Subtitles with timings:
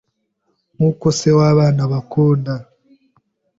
[0.75, 2.53] nkuko se w’abana abakunda